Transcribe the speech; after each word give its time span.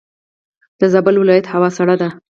دزابل 0.81 1.15
ولایت 1.19 1.45
هوا 1.53 1.69
سړه 1.77 1.95
ده. 2.01 2.09